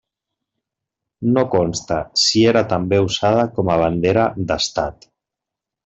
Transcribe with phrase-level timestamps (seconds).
[1.35, 5.11] No consta si era també usada com a bandera d'estat.